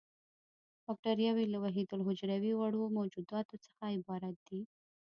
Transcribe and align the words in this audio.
باکټریاوې 0.85 1.45
له 1.53 1.57
وحیدالحجروي 1.63 2.53
وړو 2.55 2.83
موجوداتو 2.97 3.55
څخه 3.65 3.83
عبارت 3.95 4.35
دي. 4.47 4.61